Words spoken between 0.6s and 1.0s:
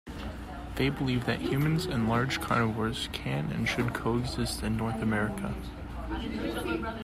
They